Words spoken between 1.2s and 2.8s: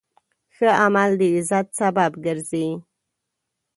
عزت سبب ګرځي.